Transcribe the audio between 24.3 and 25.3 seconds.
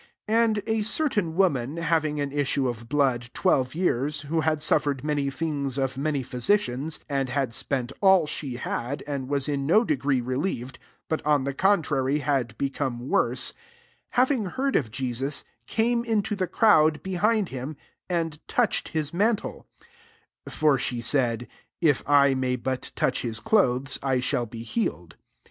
be healed.")